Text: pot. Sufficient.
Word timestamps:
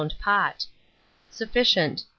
pot. 0.17 0.65
Sufficient. 1.29 2.05